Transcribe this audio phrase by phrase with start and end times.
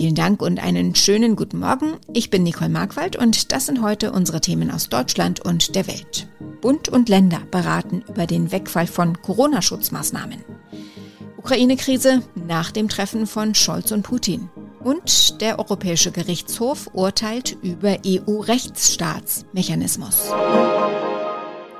[0.00, 1.98] Vielen Dank und einen schönen guten Morgen.
[2.14, 6.26] Ich bin Nicole Markwald und das sind heute unsere Themen aus Deutschland und der Welt.
[6.62, 10.42] Bund und Länder beraten über den Wegfall von Corona-Schutzmaßnahmen.
[11.36, 14.48] Ukraine-Krise nach dem Treffen von Scholz und Putin.
[14.82, 20.30] Und der Europäische Gerichtshof urteilt über EU-Rechtsstaatsmechanismus.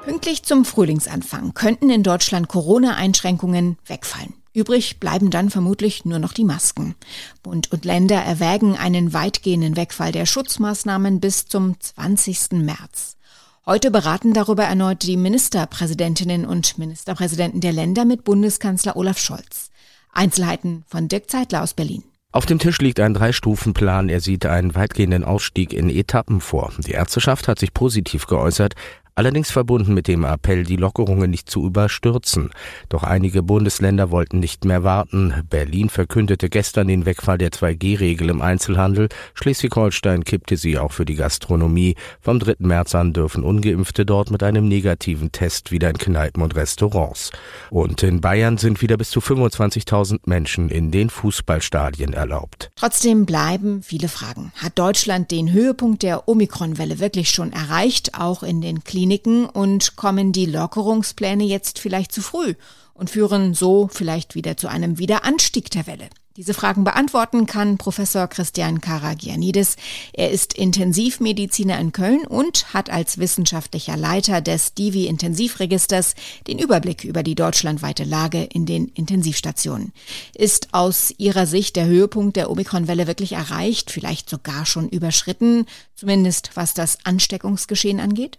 [0.05, 4.40] Pünktlich zum Frühlingsanfang könnten in Deutschland Corona-Einschränkungen wegfallen.
[4.53, 6.97] Übrig bleiben dann vermutlich nur noch die Masken.
[7.43, 12.53] Bund und Länder erwägen einen weitgehenden Wegfall der Schutzmaßnahmen bis zum 20.
[12.53, 13.17] März.
[13.65, 19.71] Heute beraten darüber erneut die Ministerpräsidentinnen und Ministerpräsidenten der Länder mit Bundeskanzler Olaf Scholz.
[20.13, 22.03] Einzelheiten von Dirk Zeitler aus Berlin.
[22.33, 24.09] Auf dem Tisch liegt ein Drei-Stufen-Plan.
[24.09, 26.73] Er sieht einen weitgehenden Ausstieg in Etappen vor.
[26.79, 28.75] Die Ärzteschaft hat sich positiv geäußert
[29.21, 32.53] allerdings verbunden mit dem Appell, die Lockerungen nicht zu überstürzen.
[32.89, 35.35] Doch einige Bundesländer wollten nicht mehr warten.
[35.51, 39.11] Berlin verkündete gestern den Wegfall der 2G-Regel im Einzelhandel.
[39.35, 41.97] Schleswig-Holstein kippte sie auch für die Gastronomie.
[42.23, 42.55] Vom 3.
[42.61, 47.31] März an dürfen Ungeimpfte dort mit einem negativen Test wieder in Kneipen und Restaurants.
[47.69, 52.71] Und in Bayern sind wieder bis zu 25.000 Menschen in den Fußballstadien erlaubt.
[52.75, 54.51] Trotzdem bleiben viele Fragen.
[54.57, 59.10] Hat Deutschland den Höhepunkt der Omikron-Welle wirklich schon erreicht, auch in den Kliniken?
[59.11, 62.55] Kliniken und kommen die Lockerungspläne jetzt vielleicht zu früh
[62.95, 66.09] und führen so vielleicht wieder zu einem Wiederanstieg der Welle?
[66.37, 69.75] Diese Fragen beantworten kann Professor Christian Karagianidis.
[70.13, 76.15] Er ist Intensivmediziner in Köln und hat als wissenschaftlicher Leiter des Divi-Intensivregisters
[76.47, 79.93] den Überblick über die deutschlandweite Lage in den Intensivstationen.
[80.37, 86.53] Ist aus Ihrer Sicht der Höhepunkt der Omikron-Welle wirklich erreicht, vielleicht sogar schon überschritten, zumindest
[86.55, 88.39] was das Ansteckungsgeschehen angeht?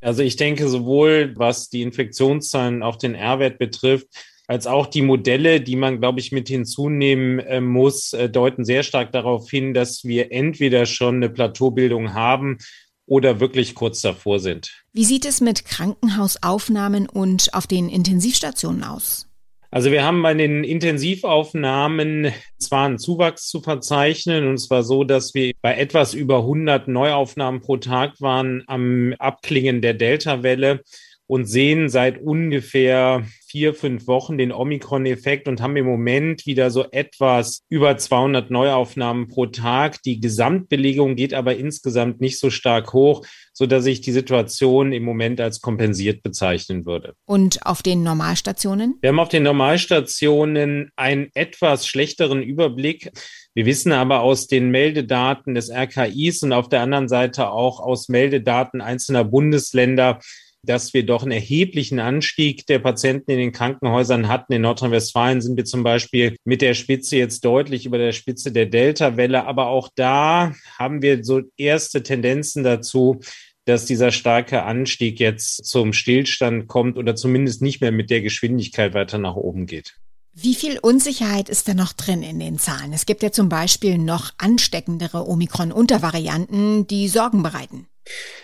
[0.00, 4.08] Also ich denke, sowohl was die Infektionszahlen auf den R-Wert betrifft,
[4.46, 8.82] als auch die Modelle, die man, glaube ich, mit hinzunehmen äh, muss, äh, deuten sehr
[8.82, 12.58] stark darauf hin, dass wir entweder schon eine Plateaubildung haben
[13.04, 14.84] oder wirklich kurz davor sind.
[14.92, 19.27] Wie sieht es mit Krankenhausaufnahmen und auf den Intensivstationen aus?
[19.70, 25.34] Also wir haben bei den Intensivaufnahmen zwar einen Zuwachs zu verzeichnen, und zwar so, dass
[25.34, 30.82] wir bei etwas über 100 Neuaufnahmen pro Tag waren am Abklingen der Delta-Welle
[31.28, 36.84] und sehen seit ungefähr vier, fünf Wochen den Omikron-Effekt und haben im Moment wieder so
[36.90, 40.02] etwas über 200 Neuaufnahmen pro Tag.
[40.02, 45.04] Die Gesamtbelegung geht aber insgesamt nicht so stark hoch, so dass ich die Situation im
[45.04, 47.14] Moment als kompensiert bezeichnen würde.
[47.26, 48.96] Und auf den Normalstationen?
[49.00, 53.10] Wir haben auf den Normalstationen einen etwas schlechteren Überblick.
[53.54, 58.08] Wir wissen aber aus den Meldedaten des RKIs und auf der anderen Seite auch aus
[58.08, 60.20] Meldedaten einzelner Bundesländer,
[60.62, 64.52] dass wir doch einen erheblichen Anstieg der Patienten in den Krankenhäusern hatten.
[64.52, 68.66] In Nordrhein-Westfalen sind wir zum Beispiel mit der Spitze jetzt deutlich über der Spitze der
[68.66, 69.46] Delta-Welle.
[69.46, 73.20] Aber auch da haben wir so erste Tendenzen dazu,
[73.64, 78.94] dass dieser starke Anstieg jetzt zum Stillstand kommt oder zumindest nicht mehr mit der Geschwindigkeit
[78.94, 79.96] weiter nach oben geht.
[80.40, 82.92] Wie viel Unsicherheit ist da noch drin in den Zahlen?
[82.92, 87.88] Es gibt ja zum Beispiel noch ansteckendere Omikron-Untervarianten, die Sorgen bereiten.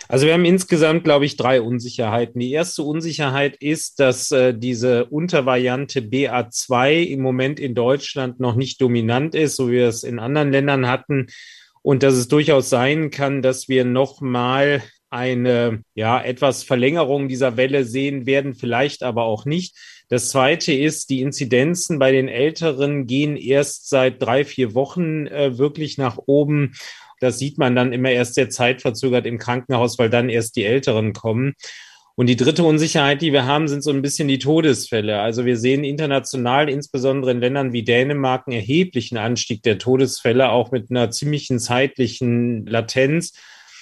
[0.07, 2.39] Also wir haben insgesamt, glaube ich, drei Unsicherheiten.
[2.39, 8.81] Die erste Unsicherheit ist, dass äh, diese Untervariante BA2 im Moment in Deutschland noch nicht
[8.81, 11.27] dominant ist, so wie wir es in anderen Ländern hatten.
[11.81, 17.85] Und dass es durchaus sein kann, dass wir nochmal eine, ja, etwas Verlängerung dieser Welle
[17.85, 19.75] sehen werden, vielleicht aber auch nicht.
[20.09, 25.57] Das zweite ist, die Inzidenzen bei den Älteren gehen erst seit drei, vier Wochen äh,
[25.57, 26.73] wirklich nach oben.
[27.25, 31.13] Das sieht man dann immer erst sehr zeitverzögert im Krankenhaus, weil dann erst die Älteren
[31.13, 31.55] kommen.
[32.17, 35.19] Und die dritte Unsicherheit, die wir haben, sind so ein bisschen die Todesfälle.
[35.19, 40.71] Also wir sehen international, insbesondere in Ländern wie Dänemark, einen erheblichen Anstieg der Todesfälle, auch
[40.71, 43.33] mit einer ziemlichen zeitlichen Latenz.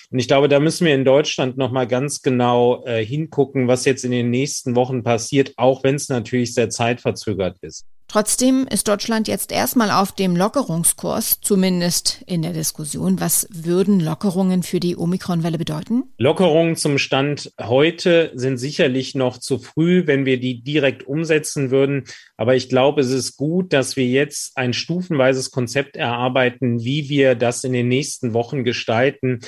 [0.10, 4.04] Und ich glaube, da müssen wir in Deutschland nochmal ganz genau äh, hingucken, was jetzt
[4.04, 7.86] in den nächsten Wochen passiert, auch wenn es natürlich sehr zeitverzögert ist.
[8.13, 13.19] Trotzdem ist Deutschland jetzt erstmal auf dem Lockerungskurs, zumindest in der Diskussion.
[13.19, 16.04] Was würden Lockerungen für die Omikronwelle bedeuten?
[16.19, 22.04] Lockerungen zum Stand heute sind sicherlich noch zu früh, wenn wir die direkt umsetzen würden.
[22.38, 27.33] Aber ich glaube, es ist gut, dass wir jetzt ein stufenweises Konzept erarbeiten, wie wir
[27.33, 29.39] das in den nächsten Wochen gestalten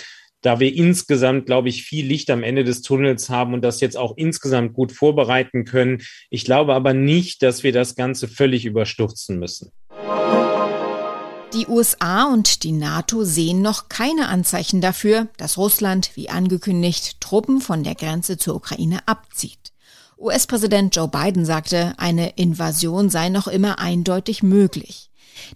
[0.45, 3.97] da wir insgesamt, glaube ich, viel Licht am Ende des Tunnels haben und das jetzt
[3.97, 6.03] auch insgesamt gut vorbereiten können.
[6.29, 9.71] Ich glaube aber nicht, dass wir das Ganze völlig überstürzen müssen.
[11.53, 17.61] Die USA und die NATO sehen noch keine Anzeichen dafür, dass Russland, wie angekündigt, Truppen
[17.61, 19.71] von der Grenze zur Ukraine abzieht.
[20.17, 25.09] US-Präsident Joe Biden sagte, eine Invasion sei noch immer eindeutig möglich.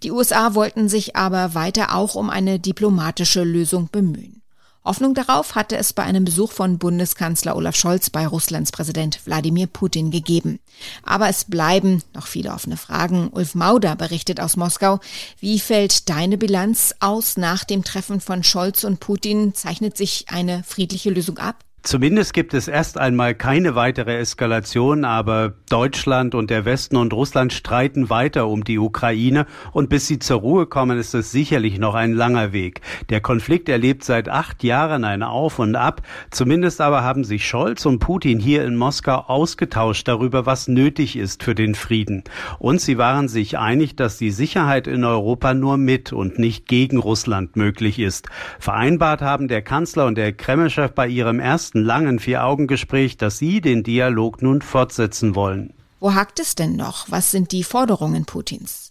[0.03, 4.38] Die USA wollten sich aber weiter auch um eine diplomatische Lösung bemühen.
[4.85, 9.67] Hoffnung darauf hatte es bei einem Besuch von Bundeskanzler Olaf Scholz bei Russlands Präsident Wladimir
[9.67, 10.59] Putin gegeben.
[11.03, 13.29] Aber es bleiben noch viele offene Fragen.
[13.31, 14.99] Ulf Mauder berichtet aus Moskau.
[15.39, 19.53] Wie fällt deine Bilanz aus nach dem Treffen von Scholz und Putin?
[19.53, 21.65] Zeichnet sich eine friedliche Lösung ab?
[21.81, 27.53] Zumindest gibt es erst einmal keine weitere Eskalation, aber Deutschland und der Westen und Russland
[27.53, 31.95] streiten weiter um die Ukraine und bis sie zur Ruhe kommen, ist es sicherlich noch
[31.95, 32.81] ein langer Weg.
[33.09, 36.01] Der Konflikt erlebt seit acht Jahren ein Auf und Ab.
[36.31, 41.43] Zumindest aber haben sich Scholz und Putin hier in Moskau ausgetauscht darüber, was nötig ist
[41.43, 42.25] für den Frieden.
[42.59, 46.97] Und sie waren sich einig, dass die Sicherheit in Europa nur mit und nicht gegen
[46.97, 48.27] Russland möglich ist.
[48.59, 53.61] Vereinbart haben der Kanzler und der Kremlchef bei ihrem ersten ersten langen Vier-Augen-Gespräch, dass Sie
[53.61, 55.71] den Dialog nun fortsetzen wollen.
[55.99, 57.11] Wo hakt es denn noch?
[57.11, 58.88] Was sind die Forderungen Putins?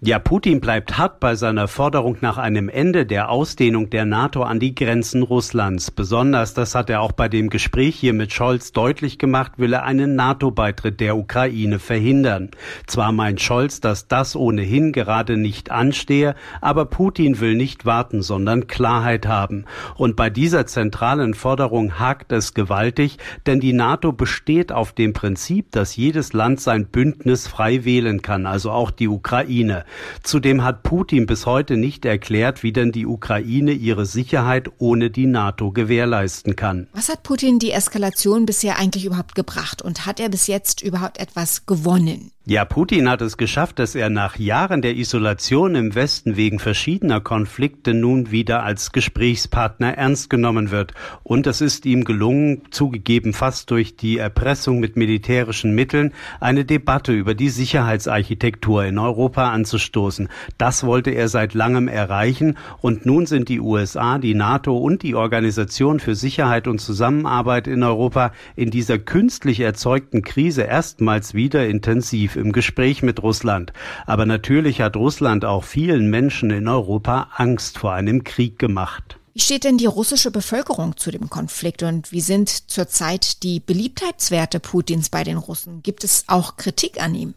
[0.00, 4.60] Ja, Putin bleibt hart bei seiner Forderung nach einem Ende der Ausdehnung der NATO an
[4.60, 5.90] die Grenzen Russlands.
[5.90, 9.82] Besonders, das hat er auch bei dem Gespräch hier mit Scholz deutlich gemacht, will er
[9.82, 12.52] einen NATO-Beitritt der Ukraine verhindern.
[12.86, 18.68] Zwar meint Scholz, dass das ohnehin gerade nicht anstehe, aber Putin will nicht warten, sondern
[18.68, 19.64] Klarheit haben.
[19.96, 25.72] Und bei dieser zentralen Forderung hakt es gewaltig, denn die NATO besteht auf dem Prinzip,
[25.72, 29.86] dass jedes Land sein Bündnis frei wählen kann, also auch die Ukraine.
[30.22, 35.26] Zudem hat Putin bis heute nicht erklärt, wie denn die Ukraine ihre Sicherheit ohne die
[35.26, 36.88] NATO gewährleisten kann.
[36.92, 41.18] Was hat Putin die Eskalation bisher eigentlich überhaupt gebracht und hat er bis jetzt überhaupt
[41.18, 42.32] etwas gewonnen?
[42.50, 47.20] Ja, Putin hat es geschafft, dass er nach Jahren der Isolation im Westen wegen verschiedener
[47.20, 50.94] Konflikte nun wieder als Gesprächspartner ernst genommen wird.
[51.24, 57.12] Und es ist ihm gelungen, zugegeben fast durch die Erpressung mit militärischen Mitteln, eine Debatte
[57.12, 60.28] über die Sicherheitsarchitektur in Europa anzustoßen.
[60.58, 62.56] Das wollte er seit langem erreichen.
[62.80, 67.82] Und nun sind die USA, die NATO und die Organisation für Sicherheit und Zusammenarbeit in
[67.82, 73.72] Europa in dieser künstlich erzeugten Krise erstmals wieder intensiv im Gespräch mit Russland.
[74.06, 79.16] Aber natürlich hat Russland auch vielen Menschen in Europa Angst vor einem Krieg gemacht.
[79.34, 84.58] Wie steht denn die russische Bevölkerung zu dem Konflikt und wie sind zurzeit die Beliebtheitswerte
[84.58, 85.80] Putins bei den Russen?
[85.84, 87.34] Gibt es auch Kritik an ihm?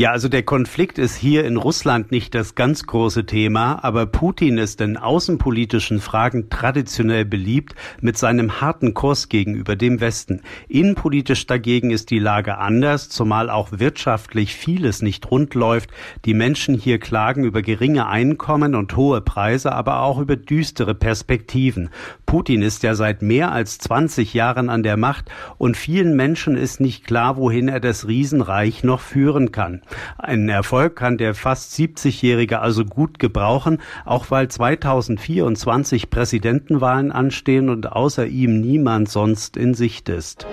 [0.00, 4.56] Ja, also der Konflikt ist hier in Russland nicht das ganz große Thema, aber Putin
[4.56, 10.40] ist in außenpolitischen Fragen traditionell beliebt mit seinem harten Kurs gegenüber dem Westen.
[10.68, 15.90] Innenpolitisch dagegen ist die Lage anders, zumal auch wirtschaftlich vieles nicht rund läuft.
[16.24, 21.90] Die Menschen hier klagen über geringe Einkommen und hohe Preise, aber auch über düstere Perspektiven.
[22.24, 26.80] Putin ist ja seit mehr als 20 Jahren an der Macht und vielen Menschen ist
[26.80, 29.82] nicht klar, wohin er das Riesenreich noch führen kann.
[30.18, 37.90] Einen Erfolg kann der fast 70-Jährige also gut gebrauchen, auch weil 2024 Präsidentenwahlen anstehen und
[37.92, 40.46] außer ihm niemand sonst in Sicht ist.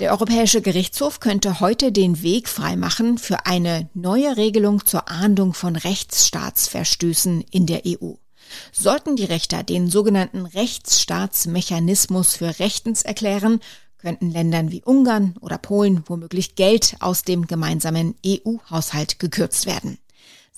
[0.00, 5.76] Der Europäische Gerichtshof könnte heute den Weg freimachen für eine neue Regelung zur Ahndung von
[5.76, 8.14] Rechtsstaatsverstößen in der EU.
[8.72, 13.60] Sollten die Richter den sogenannten Rechtsstaatsmechanismus für rechtens erklären,
[14.00, 19.98] könnten Ländern wie Ungarn oder Polen womöglich Geld aus dem gemeinsamen EU-Haushalt gekürzt werden.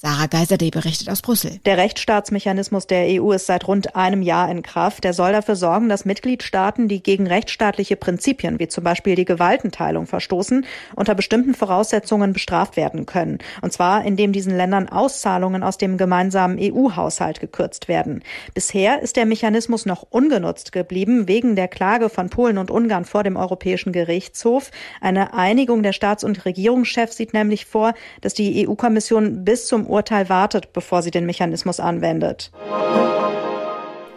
[0.04, 1.60] Sarah Geiserde berichtet aus Brüssel.
[1.64, 5.04] Der Rechtsstaatsmechanismus der EU ist seit rund einem Jahr in Kraft.
[5.04, 10.08] Der soll dafür sorgen, dass Mitgliedstaaten, die gegen rechtsstaatliche Prinzipien wie zum Beispiel die Gewaltenteilung
[10.08, 13.38] verstoßen, unter bestimmten Voraussetzungen bestraft werden können.
[13.60, 18.24] Und zwar, indem diesen Ländern Auszahlungen aus dem gemeinsamen EU-Haushalt gekürzt werden.
[18.54, 23.22] Bisher ist der Mechanismus noch ungenutzt geblieben wegen der Klage von Polen und Ungarn vor
[23.22, 24.72] dem Europäischen Gerichtshof.
[25.00, 30.30] Eine Einigung der Staats- und Regierungschefs sieht nämlich vor, dass die EU-Kommission bis zum Urteil
[30.30, 32.50] wartet, bevor sie den Mechanismus anwendet.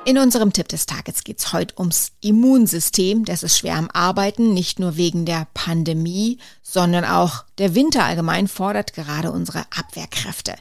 [0.08, 3.26] In unserem Tipp des Tages geht es heute ums Immunsystem.
[3.26, 8.48] Das ist schwer am Arbeiten, nicht nur wegen der Pandemie, sondern auch der Winter allgemein
[8.48, 10.54] fordert gerade unsere Abwehrkräfte.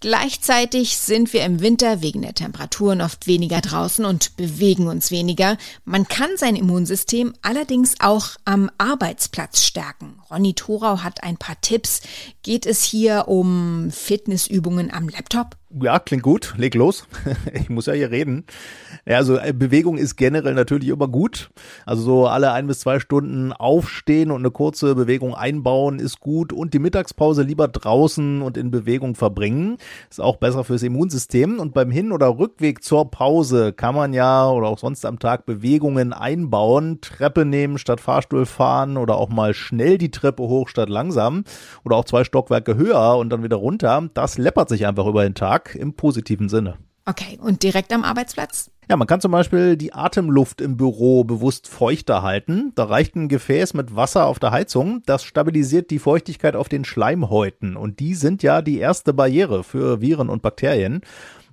[0.00, 5.58] Gleichzeitig sind wir im Winter wegen der Temperaturen oft weniger draußen und bewegen uns weniger.
[5.84, 10.20] Man kann sein Immunsystem allerdings auch am Arbeitsplatz stärken.
[10.30, 12.00] Ronny Thorau hat ein paar Tipps.
[12.42, 15.56] Geht es hier um Fitnessübungen am Laptop?
[15.68, 16.54] Ja, klingt gut.
[16.56, 17.08] Leg los.
[17.52, 18.44] ich muss ja hier reden.
[19.04, 21.50] Ja, also äh, Bewegung ist generell natürlich immer gut.
[21.84, 26.52] Also so alle ein bis zwei Stunden aufstehen und eine kurze Bewegung einbauen ist gut
[26.52, 29.78] und die Mittagspause lieber draußen und in Bewegung verbringen.
[30.08, 31.58] Ist auch besser fürs Immunsystem.
[31.58, 35.46] Und beim Hin- oder Rückweg zur Pause kann man ja oder auch sonst am Tag
[35.46, 37.00] Bewegungen einbauen.
[37.00, 41.42] Treppe nehmen statt Fahrstuhl fahren oder auch mal schnell die Treppe hoch statt langsam
[41.84, 44.08] oder auch zwei Stockwerke höher und dann wieder runter.
[44.14, 46.76] Das läppert sich einfach über den Tag im positiven Sinne.
[47.06, 48.70] Okay, und direkt am Arbeitsplatz?
[48.88, 52.72] Ja, man kann zum Beispiel die Atemluft im Büro bewusst feuchter halten.
[52.74, 55.02] Da reicht ein Gefäß mit Wasser auf der Heizung.
[55.06, 57.76] Das stabilisiert die Feuchtigkeit auf den Schleimhäuten.
[57.76, 61.00] Und die sind ja die erste Barriere für Viren und Bakterien.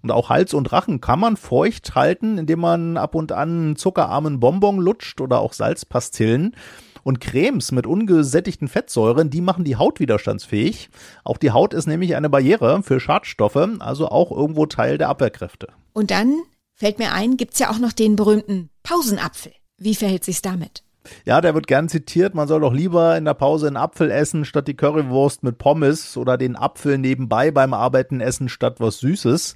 [0.02, 4.40] Und auch Hals und Rachen kann man feucht halten, indem man ab und an zuckerarmen
[4.40, 6.56] Bonbon lutscht oder auch Salzpastillen.
[7.04, 10.90] Und Cremes mit ungesättigten Fettsäuren, die machen die Haut widerstandsfähig.
[11.24, 15.68] Auch die Haut ist nämlich eine Barriere für Schadstoffe, also auch irgendwo Teil der Abwehrkräfte.
[15.92, 16.42] Und dann
[16.74, 19.52] fällt mir ein, gibt's ja auch noch den berühmten Pausenapfel.
[19.78, 20.84] Wie verhält sich's damit?
[21.26, 24.46] Ja, der wird gern zitiert, man soll doch lieber in der Pause einen Apfel essen
[24.46, 29.56] statt die Currywurst mit Pommes oder den Apfel nebenbei beim Arbeiten essen statt was Süßes.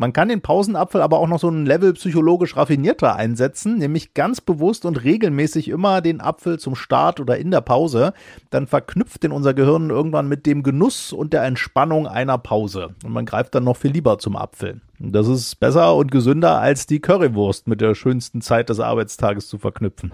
[0.00, 4.40] Man kann den Pausenapfel aber auch noch so ein Level psychologisch raffinierter einsetzen, nämlich ganz
[4.40, 8.14] bewusst und regelmäßig immer den Apfel zum Start oder in der Pause.
[8.48, 12.94] Dann verknüpft den unser Gehirn irgendwann mit dem Genuss und der Entspannung einer Pause.
[13.04, 14.80] Und man greift dann noch viel lieber zum Apfel.
[14.98, 19.58] Das ist besser und gesünder als die Currywurst mit der schönsten Zeit des Arbeitstages zu
[19.58, 20.12] verknüpfen.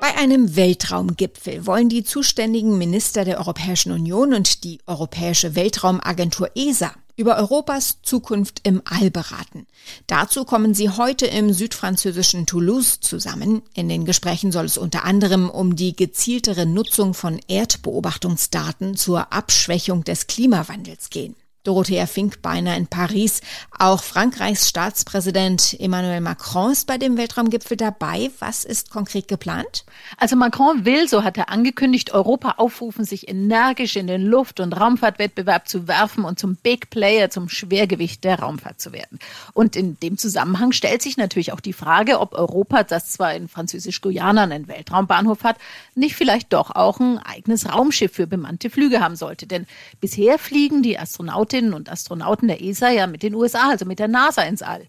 [0.00, 6.92] Bei einem Weltraumgipfel wollen die zuständigen Minister der Europäischen Union und die Europäische Weltraumagentur ESA
[7.16, 9.66] über Europas Zukunft im All beraten.
[10.06, 13.62] Dazu kommen sie heute im südfranzösischen Toulouse zusammen.
[13.74, 20.04] In den Gesprächen soll es unter anderem um die gezieltere Nutzung von Erdbeobachtungsdaten zur Abschwächung
[20.04, 21.36] des Klimawandels gehen.
[21.64, 23.40] Dorothea Finkbeiner in Paris.
[23.76, 28.30] Auch Frankreichs Staatspräsident Emmanuel Macron ist bei dem Weltraumgipfel dabei.
[28.38, 29.86] Was ist konkret geplant?
[30.18, 34.74] Also Macron will, so hat er angekündigt, Europa aufrufen, sich energisch in den Luft- und
[34.74, 39.18] Raumfahrtwettbewerb zu werfen und zum Big Player, zum Schwergewicht der Raumfahrt zu werden.
[39.54, 43.48] Und in dem Zusammenhang stellt sich natürlich auch die Frage, ob Europa, das zwar in
[43.48, 45.56] Französisch-Guyana einen Weltraumbahnhof hat,
[45.94, 49.46] nicht vielleicht doch auch ein eigenes Raumschiff für bemannte Flüge haben sollte.
[49.46, 49.66] Denn
[50.02, 53.98] bisher fliegen die Astronauten Astronautinnen und Astronauten der ESA ja mit den USA, also mit
[53.98, 54.86] der NASA ins All.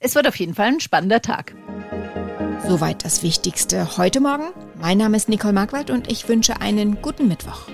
[0.00, 1.54] Es wird auf jeden Fall ein spannender Tag.
[2.66, 4.48] Soweit das Wichtigste heute Morgen.
[4.80, 7.68] Mein Name ist Nicole Markwald und ich wünsche einen guten Mittwoch.